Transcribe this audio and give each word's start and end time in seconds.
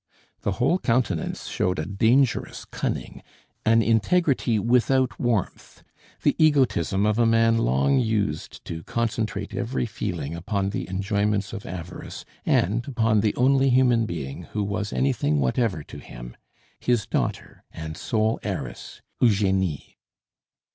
The 0.41 0.53
whole 0.53 0.79
countenance 0.79 1.45
showed 1.45 1.77
a 1.77 1.85
dangerous 1.85 2.65
cunning, 2.65 3.21
an 3.67 3.83
integrity 3.83 4.57
without 4.57 5.19
warmth, 5.19 5.83
the 6.23 6.35
egotism 6.43 7.05
of 7.05 7.19
a 7.19 7.27
man 7.27 7.59
long 7.59 7.99
used 7.99 8.65
to 8.65 8.81
concentrate 8.81 9.53
every 9.53 9.85
feeling 9.85 10.33
upon 10.33 10.71
the 10.71 10.89
enjoyments 10.89 11.53
of 11.53 11.67
avarice 11.67 12.25
and 12.47 12.83
upon 12.87 13.21
the 13.21 13.35
only 13.35 13.69
human 13.69 14.07
being 14.07 14.45
who 14.53 14.63
was 14.63 14.91
anything 14.91 15.39
whatever 15.39 15.83
to 15.83 15.99
him, 15.99 16.35
his 16.79 17.05
daughter 17.05 17.63
and 17.71 17.95
sole 17.95 18.39
heiress, 18.41 19.01
Eugenie. 19.19 19.99